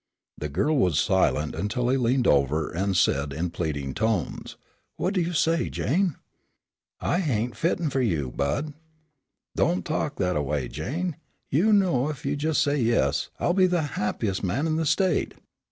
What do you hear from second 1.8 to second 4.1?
he leaned over and said in pleading